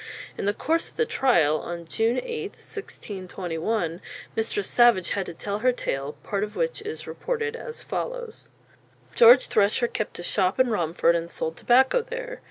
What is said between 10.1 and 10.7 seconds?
a shoppe